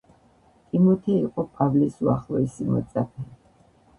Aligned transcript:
ტიმოთე 0.69 1.17
იყო 1.25 1.43
პავლეს 1.59 2.01
უახლოესი 2.07 2.69
მოწაფე. 2.73 3.29